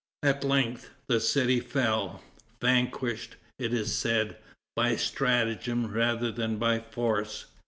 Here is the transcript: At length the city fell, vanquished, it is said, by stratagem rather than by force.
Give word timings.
At 0.23 0.43
length 0.43 0.89
the 1.05 1.19
city 1.19 1.59
fell, 1.59 2.23
vanquished, 2.59 3.35
it 3.59 3.71
is 3.71 3.95
said, 3.95 4.37
by 4.75 4.95
stratagem 4.95 5.93
rather 5.93 6.31
than 6.31 6.57
by 6.57 6.79
force. 6.79 7.45